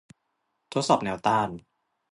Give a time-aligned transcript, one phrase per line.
[0.73, 1.49] ทดสอบแนวต้าน